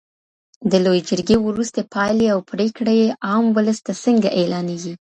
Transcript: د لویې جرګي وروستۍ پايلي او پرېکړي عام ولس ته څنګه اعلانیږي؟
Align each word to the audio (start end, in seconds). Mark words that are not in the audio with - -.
د 0.71 0.73
لویې 0.85 1.05
جرګي 1.09 1.37
وروستۍ 1.41 1.83
پايلي 1.93 2.27
او 2.33 2.39
پرېکړي 2.51 2.99
عام 3.27 3.45
ولس 3.55 3.79
ته 3.85 3.93
څنګه 4.03 4.27
اعلانیږي؟ 4.39 4.93